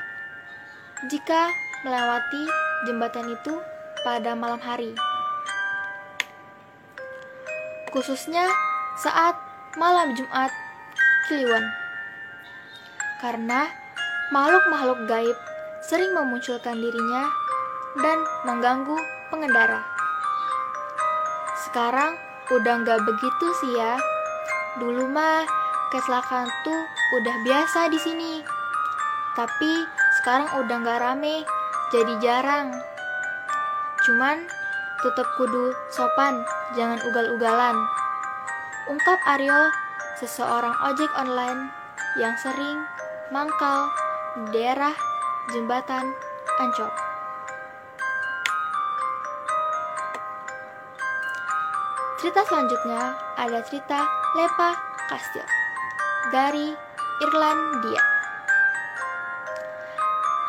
jika 1.08 1.48
melewati 1.88 2.44
jembatan 2.84 3.32
itu 3.32 3.64
pada 4.04 4.36
malam 4.36 4.60
hari. 4.60 4.92
Khususnya 7.96 8.44
saat 9.00 9.40
malam 9.80 10.12
Jumat 10.20 10.52
Kliwon. 11.32 11.64
Karena 13.24 13.72
makhluk-makhluk 14.36 15.08
gaib 15.08 15.38
sering 15.88 16.12
memunculkan 16.12 16.76
dirinya 16.76 17.24
dan 18.04 18.20
mengganggu 18.44 18.98
pengendara. 19.32 19.97
Sekarang 21.66 22.14
udah 22.54 22.76
nggak 22.86 23.02
begitu 23.02 23.48
sih 23.64 23.74
ya. 23.74 23.98
Dulu 24.78 25.10
mah 25.10 25.42
kecelakaan 25.90 26.46
tuh 26.62 26.82
udah 27.18 27.36
biasa 27.42 27.90
di 27.90 27.98
sini. 27.98 28.34
Tapi 29.34 29.74
sekarang 30.22 30.50
udah 30.66 30.78
nggak 30.82 31.02
rame, 31.02 31.46
jadi 31.90 32.14
jarang. 32.22 32.74
Cuman 34.06 34.46
tetap 35.02 35.28
kudu 35.38 35.74
sopan, 35.94 36.46
jangan 36.78 37.02
ugal-ugalan. 37.06 37.78
Ungkap 38.90 39.20
Aryo, 39.30 39.70
seseorang 40.18 40.74
ojek 40.90 41.12
online 41.14 41.70
yang 42.18 42.34
sering 42.42 42.82
mangkal 43.30 43.90
di 44.38 44.58
daerah 44.58 44.94
jembatan 45.54 46.14
Ancol. 46.58 47.07
Cerita 52.28 52.44
selanjutnya 52.44 53.16
ada 53.40 53.64
cerita 53.64 54.04
Lepa 54.36 54.76
Kastil 55.08 55.48
dari 56.28 56.76
Irlandia. 57.24 58.04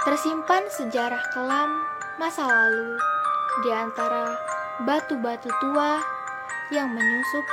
Tersimpan 0.02 0.66
sejarah 0.74 1.22
kelam 1.30 1.70
masa 2.18 2.50
lalu 2.50 2.98
di 3.62 3.70
antara 3.70 4.34
batu-batu 4.82 5.46
tua 5.62 6.02
yang 6.74 6.90
menyusup 6.90 7.46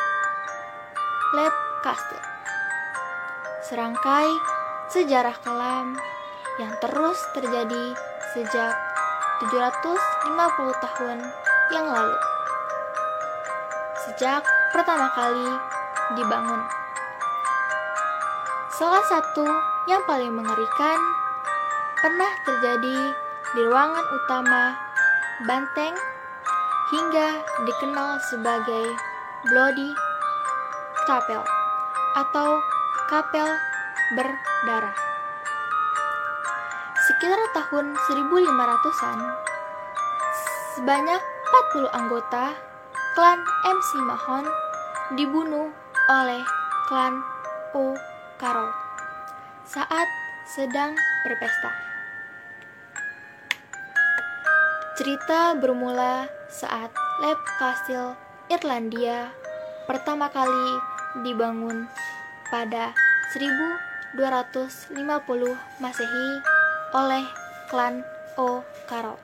Lep 1.37 1.53
Kastil. 1.85 2.23
Serangkai 3.69 4.29
sejarah 4.89 5.37
kelam 5.45 6.01
yang 6.57 6.73
terus 6.81 7.21
terjadi 7.37 7.93
sejak 8.33 8.73
750 9.53 10.81
tahun 10.81 11.21
yang 11.77 11.93
lalu. 11.93 12.34
Sejak 14.15 14.47
pertama 14.71 15.11
kali 15.11 15.59
dibangun. 16.15 16.63
Salah 18.71 19.03
satu 19.11 19.43
yang 19.91 20.07
paling 20.07 20.31
mengerikan 20.31 20.95
pernah 21.99 22.31
terjadi 22.47 23.11
di 23.51 23.61
ruangan 23.67 24.07
utama 24.15 24.71
Banteng 25.43 25.99
hingga 26.95 27.43
dikenal 27.67 28.15
sebagai 28.31 28.87
Bloody 29.51 29.91
Chapel 31.03 31.43
atau 32.15 32.63
kapel 33.11 33.51
berdarah. 34.15 34.95
Sekitar 37.03 37.41
tahun 37.51 37.99
1500-an, 37.99 39.19
sebanyak 40.79 41.19
40 41.19 41.99
anggota 41.99 42.55
klan 43.15 43.39
MC 43.63 43.89
Mahon 44.03 44.43
dibunuh 45.15 45.71
oleh 46.11 46.43
klan 46.91 47.23
O 47.71 47.95
Karol 48.35 48.67
saat 49.63 50.03
sedang 50.51 50.99
berpesta. 51.23 51.71
Cerita 54.99 55.55
bermula 55.55 56.27
saat 56.51 56.91
Lab 57.23 57.39
Castle 57.55 58.19
Irlandia 58.51 59.31
pertama 59.87 60.27
kali 60.27 60.75
dibangun 61.23 61.87
pada 62.51 62.91
1250 63.31 64.91
Masehi 65.79 66.29
oleh 66.91 67.23
klan 67.71 68.03
O 68.35 68.59
Karo. 68.91 69.15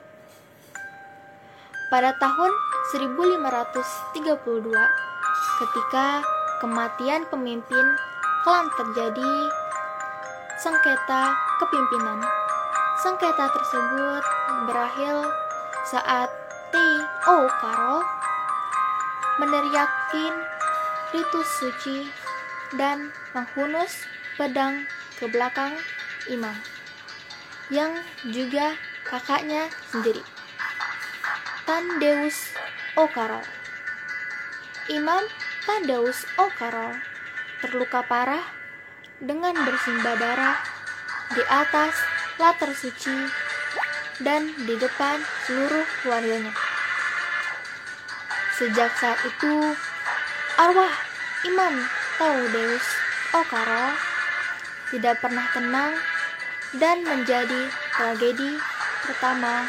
Pada 1.92 2.16
tahun 2.16 2.71
1532, 2.90 4.74
ketika 5.62 6.26
kematian 6.58 7.22
pemimpin 7.30 7.86
klan 8.42 8.66
terjadi 8.74 9.32
sengketa 10.58 11.34
kepimpinan. 11.62 12.22
Sengketa 13.02 13.50
tersebut 13.50 14.22
berakhir 14.70 15.26
saat 15.90 16.30
T.O. 16.70 17.50
Karol 17.58 18.02
meneriakin 19.42 20.34
ritus 21.10 21.48
suci 21.58 22.06
dan 22.78 23.10
menghunus 23.34 24.06
pedang 24.38 24.86
ke 25.18 25.26
belakang 25.26 25.74
imam 26.30 26.54
yang 27.74 27.90
juga 28.30 28.78
kakaknya 29.02 29.66
sendiri. 29.90 30.22
Tandeus 31.66 32.51
Okaro 32.92 33.40
Imam 34.92 35.24
Tandeus 35.64 36.28
Okaro 36.36 36.92
terluka 37.64 38.04
parah 38.04 38.44
dengan 39.16 39.56
bersimbah 39.64 40.12
darah 40.20 40.60
di 41.32 41.40
atas 41.48 41.96
latar 42.36 42.68
suci 42.76 43.16
dan 44.20 44.52
di 44.68 44.76
depan 44.76 45.24
seluruh 45.48 45.88
keluarganya. 46.04 46.52
Sejak 48.60 48.92
saat 49.00 49.24
itu, 49.24 49.72
arwah 50.60 50.92
Imam 51.48 51.88
Taudeus 52.20 52.86
Okaro 53.32 53.96
tidak 54.92 55.16
pernah 55.24 55.48
tenang 55.56 55.96
dan 56.76 57.00
menjadi 57.08 57.72
tragedi 57.96 58.60
pertama 59.00 59.64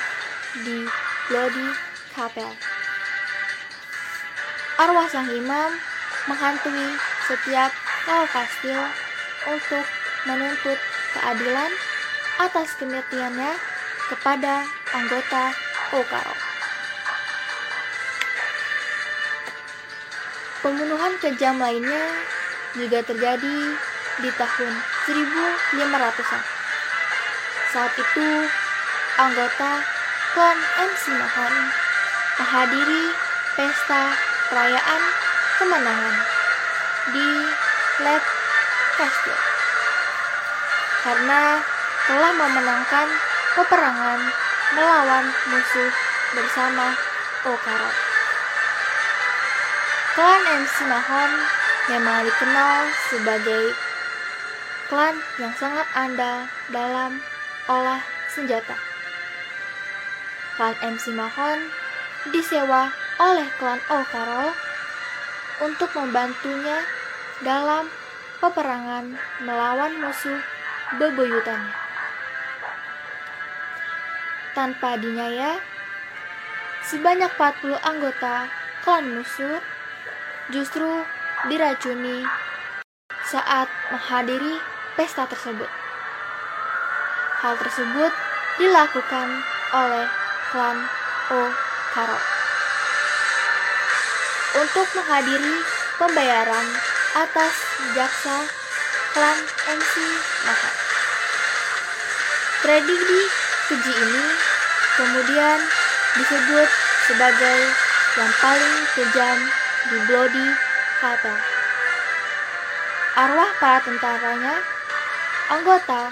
di 0.59 0.83
Bloody 1.31 1.67
Kapel. 2.11 2.72
Arwah 4.73 5.05
sang 5.05 5.29
imam 5.29 5.77
menghantui 6.25 6.97
setiap 7.29 7.69
kau 8.09 8.25
kastil 8.33 8.81
untuk 9.45 9.85
menuntut 10.25 10.79
keadilan 11.13 11.71
atas 12.41 12.73
kematiannya 12.81 13.53
kepada 14.09 14.65
anggota 14.97 15.53
Okaro. 15.93 16.35
Pembunuhan 20.65 21.13
kejam 21.21 21.61
lainnya 21.61 22.03
juga 22.73 23.05
terjadi 23.05 23.57
di 24.25 24.29
tahun 24.33 24.73
1500-an. 25.05 26.43
Saat 27.69 27.93
itu, 27.93 28.29
anggota 29.21 29.71
klan 30.33 30.57
MC 30.81 31.03
Mahan 31.13 31.53
menghadiri 32.41 33.03
pesta 33.53 34.17
perayaan 34.51 35.01
kemenangan 35.59 36.15
di 37.13 37.29
Led 38.03 38.23
Castle 38.97 39.41
karena 41.03 41.59
telah 42.07 42.31
memenangkan 42.31 43.07
peperangan 43.53 44.19
melawan 44.73 45.25
musuh 45.51 45.91
bersama 46.33 46.95
Okaro. 47.43 47.91
Klan 50.15 50.41
Mahon 50.87 51.31
memang 51.91 52.23
dikenal 52.23 52.79
sebagai 53.11 53.63
klan 54.87 55.15
yang 55.41 55.53
sangat 55.59 55.87
andal 55.97 56.47
dalam 56.71 57.19
olah 57.67 57.99
senjata. 58.31 58.77
Klan 60.55 60.75
MC 60.85 61.11
Mahon 61.17 61.67
disewa 62.31 62.93
oleh 63.21 63.45
klan 63.61 63.77
Okaro 63.91 64.49
untuk 65.61 65.89
membantunya 65.93 66.81
dalam 67.45 67.85
peperangan 68.41 69.13
melawan 69.43 69.93
musuh 70.01 70.41
bebuyutannya. 70.97 71.75
Tanpa 74.53 74.97
dinyaya, 75.01 75.57
sebanyak 76.85 77.29
40 77.37 77.77
anggota 77.81 78.49
klan 78.85 79.05
musuh 79.17 79.61
justru 80.53 81.05
diracuni 81.49 82.25
saat 83.29 83.69
menghadiri 83.89 84.61
pesta 84.93 85.25
tersebut. 85.25 85.69
Hal 87.41 87.57
tersebut 87.59 88.11
dilakukan 88.61 89.27
oleh 89.73 90.05
klan 90.53 90.77
Okaro 91.33 92.32
untuk 94.53 94.87
menghadiri 94.93 95.57
pembayaran 95.97 96.67
atas 97.17 97.53
jaksa 97.93 98.37
klan 99.13 99.37
MC 99.69 99.93
Maha. 100.45 100.71
Tragedi 102.61 103.21
keji 103.69 103.93
ini 103.93 104.25
kemudian 104.97 105.59
disebut 106.17 106.69
sebagai 107.09 107.59
yang 108.13 108.33
paling 108.41 108.77
kejam 108.93 109.37
di 109.89 109.97
Bloody 110.05 110.47
Kapel. 111.01 111.37
Arwah 113.13 113.51
para 113.61 113.79
tentaranya, 113.85 114.57
anggota 115.49 116.09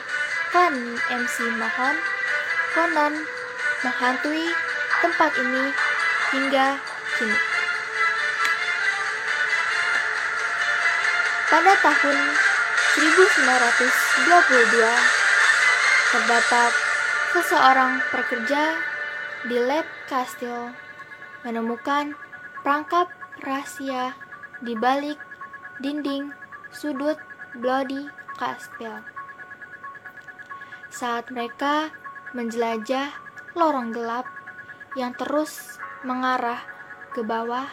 klan 0.53 0.75
MC 1.09 1.35
Mahon, 1.57 1.97
konon 2.77 3.13
menghantui 3.81 4.45
tempat 5.01 5.31
ini 5.41 5.73
hingga 6.29 6.77
kini. 7.17 7.60
Pada 11.51 11.75
tahun 11.83 12.15
1922, 12.95 13.75
terdapat 16.15 16.71
seseorang 17.35 17.99
pekerja 18.07 18.79
di 19.51 19.59
lab 19.59 19.83
kastil 20.07 20.71
menemukan 21.43 22.15
perangkap 22.63 23.11
rahasia 23.43 24.15
di 24.63 24.79
balik 24.79 25.19
dinding 25.83 26.31
sudut 26.71 27.19
Bloody 27.59 28.07
Castle. 28.39 29.03
Saat 30.87 31.35
mereka 31.35 31.91
menjelajah 32.31 33.11
lorong 33.59 33.91
gelap 33.91 34.23
yang 34.95 35.11
terus 35.19 35.83
mengarah 36.07 36.63
ke 37.11 37.19
bawah, 37.27 37.67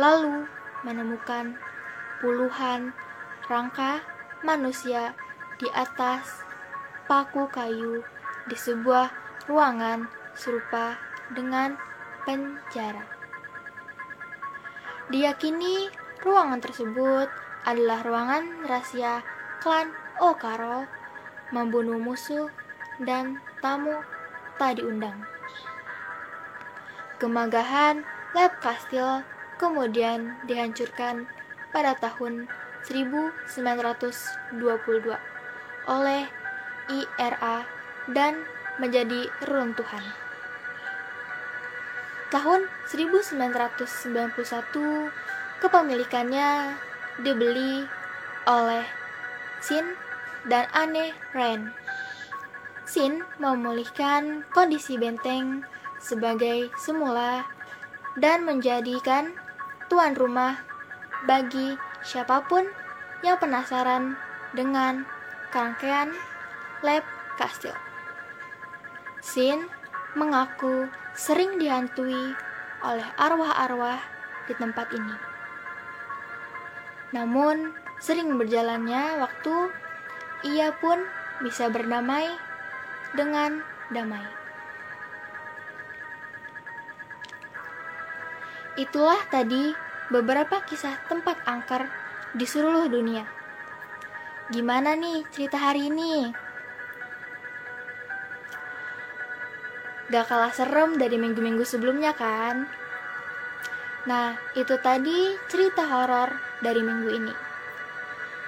lalu 0.00 0.48
menemukan 0.80 1.60
puluhan 2.22 2.92
rangka 3.46 4.00
manusia 4.42 5.12
di 5.56 5.68
atas 5.72 6.44
paku 7.06 7.48
kayu 7.48 8.02
di 8.46 8.56
sebuah 8.58 9.10
ruangan 9.46 10.06
serupa 10.34 10.98
dengan 11.32 11.78
penjara. 12.26 13.06
Diyakini 15.06 15.86
ruangan 16.26 16.58
tersebut 16.58 17.30
adalah 17.62 18.02
ruangan 18.02 18.66
rahasia 18.66 19.22
klan 19.62 19.94
Okaro 20.18 20.86
membunuh 21.54 22.00
musuh 22.02 22.50
dan 23.02 23.38
tamu 23.62 23.94
tak 24.58 24.80
diundang. 24.80 25.22
Kemagahan 27.22 28.02
Lab 28.34 28.58
Kastil 28.60 29.24
kemudian 29.56 30.36
dihancurkan 30.44 31.28
pada 31.74 31.98
tahun 31.98 32.46
1922 32.86 34.54
oleh 35.86 36.26
IRA 36.86 37.66
dan 38.10 38.34
menjadi 38.78 39.26
reruntuhan. 39.42 40.02
Tahun 42.30 42.66
1991, 42.90 45.10
kepemilikannya 45.62 46.74
dibeli 47.22 47.86
oleh 48.46 48.84
Shin 49.62 49.94
dan 50.46 50.66
Anne 50.74 51.14
Ren. 51.34 51.72
Shin 52.86 53.22
memulihkan 53.42 54.46
kondisi 54.54 54.98
benteng 54.98 55.64
sebagai 55.98 56.70
semula 56.78 57.42
dan 58.18 58.44
menjadikan 58.46 59.34
tuan 59.90 60.14
rumah 60.14 60.75
bagi 61.24 61.80
siapa 62.04 62.44
pun 62.44 62.68
yang 63.24 63.40
penasaran 63.40 64.18
dengan 64.52 65.08
rangkaian 65.48 66.12
lab 66.84 67.04
kastil. 67.40 67.72
Sin 69.24 69.64
mengaku 70.12 70.92
sering 71.16 71.56
dihantui 71.56 72.36
oleh 72.84 73.08
arwah-arwah 73.16 74.00
di 74.44 74.54
tempat 74.54 74.92
ini. 74.92 75.16
Namun, 77.16 77.72
sering 77.96 78.36
berjalannya 78.36 79.24
waktu, 79.24 79.72
ia 80.44 80.76
pun 80.76 81.00
bisa 81.40 81.72
berdamai 81.72 82.28
dengan 83.16 83.64
damai. 83.88 84.24
Itulah 88.76 89.20
tadi 89.32 89.72
beberapa 90.06 90.62
kisah 90.62 91.02
tempat 91.10 91.42
angker 91.46 91.90
di 92.36 92.46
seluruh 92.46 92.86
dunia. 92.86 93.26
Gimana 94.46 94.94
nih 94.94 95.26
cerita 95.34 95.58
hari 95.58 95.90
ini? 95.90 96.30
Gak 100.06 100.30
kalah 100.30 100.54
serem 100.54 100.94
dari 101.02 101.18
minggu-minggu 101.18 101.66
sebelumnya 101.66 102.14
kan? 102.14 102.70
Nah, 104.06 104.38
itu 104.54 104.78
tadi 104.78 105.34
cerita 105.50 105.82
horor 105.82 106.30
dari 106.62 106.78
minggu 106.78 107.10
ini. 107.10 107.34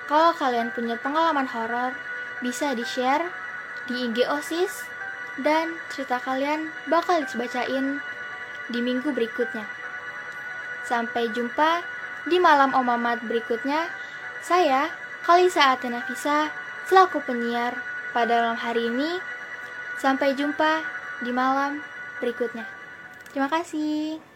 Kalau 0.07 0.31
kalian 0.39 0.71
punya 0.71 0.95
pengalaman 1.03 1.51
horor, 1.51 1.99
bisa 2.39 2.79
di-share 2.79 3.27
di 3.91 4.07
IG 4.07 4.23
OSIS 4.31 4.87
dan 5.43 5.75
cerita 5.91 6.23
kalian 6.23 6.71
bakal 6.87 7.27
dibacain 7.27 7.99
di 8.71 8.79
minggu 8.79 9.11
berikutnya. 9.11 9.78
Sampai 10.89 11.29
jumpa 11.37 11.85
di 12.25 12.41
malam 12.41 12.73
Om 12.73 12.89
Mamat 12.89 13.21
berikutnya. 13.29 13.93
Saya, 14.41 14.89
Kalisa 15.29 15.77
Athena 15.77 16.01
Visa, 16.09 16.49
selaku 16.89 17.21
penyiar 17.29 17.77
pada 18.17 18.41
malam 18.41 18.57
hari 18.57 18.89
ini. 18.89 19.21
Sampai 20.01 20.33
jumpa 20.33 20.81
di 21.21 21.29
malam 21.29 21.85
berikutnya. 22.25 22.65
Terima 23.29 23.53
kasih. 23.53 24.28